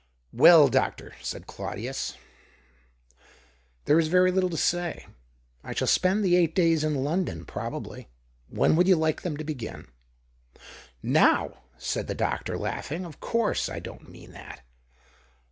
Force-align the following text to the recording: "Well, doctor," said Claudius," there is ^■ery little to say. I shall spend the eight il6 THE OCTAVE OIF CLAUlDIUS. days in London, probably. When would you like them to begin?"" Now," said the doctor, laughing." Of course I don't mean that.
"Well, 0.43 0.67
doctor," 0.67 1.13
said 1.21 1.45
Claudius," 1.45 2.15
there 3.85 3.99
is 3.99 4.09
^■ery 4.09 4.33
little 4.33 4.49
to 4.49 4.57
say. 4.57 5.05
I 5.63 5.75
shall 5.75 5.85
spend 5.85 6.25
the 6.25 6.35
eight 6.37 6.55
il6 6.55 6.55
THE 6.55 6.55
OCTAVE 6.55 6.55
OIF 6.55 6.55
CLAUlDIUS. 6.55 6.81
days 6.81 6.83
in 6.83 7.03
London, 7.03 7.45
probably. 7.45 8.09
When 8.47 8.75
would 8.77 8.87
you 8.87 8.95
like 8.95 9.21
them 9.21 9.37
to 9.37 9.43
begin?"" 9.43 9.89
Now," 11.03 11.59
said 11.77 12.07
the 12.07 12.15
doctor, 12.15 12.57
laughing." 12.57 13.05
Of 13.05 13.19
course 13.19 13.69
I 13.69 13.77
don't 13.79 14.09
mean 14.09 14.31
that. 14.31 14.63